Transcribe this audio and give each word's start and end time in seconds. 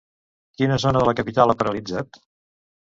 Quina 0.61 0.79
zona 0.85 1.05
de 1.05 1.09
la 1.11 1.15
capital 1.21 1.55
ha 1.57 1.59
paralitzat? 1.63 2.25